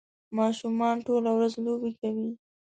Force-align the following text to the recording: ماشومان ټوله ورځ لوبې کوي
ماشومان 0.37 0.95
ټوله 1.07 1.29
ورځ 1.37 1.53
لوبې 1.65 1.91
کوي 1.99 2.29